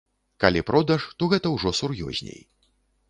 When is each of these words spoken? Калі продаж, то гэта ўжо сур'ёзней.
Калі 0.43 0.63
продаж, 0.69 1.05
то 1.19 1.29
гэта 1.33 1.53
ўжо 1.57 1.75
сур'ёзней. 1.81 2.41